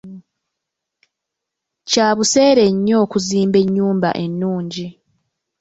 [1.89, 4.87] Kya buseere nnyo okuzimba ennyumba ennungi.